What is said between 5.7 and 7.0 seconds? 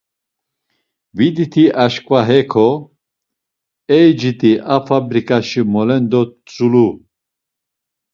molendo tzuluuu…